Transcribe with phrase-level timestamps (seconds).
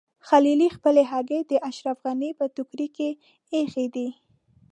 [0.27, 3.09] خلیلي خپلې هګۍ د اشرف غني په ټوکرۍ کې
[3.55, 4.07] ایښي دي.